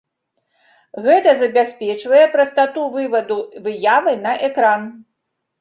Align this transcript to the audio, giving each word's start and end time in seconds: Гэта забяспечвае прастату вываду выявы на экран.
Гэта 1.07 1.33
забяспечвае 1.41 2.23
прастату 2.37 2.87
вываду 2.97 3.39
выявы 3.69 4.15
на 4.27 4.33
экран. 4.49 4.93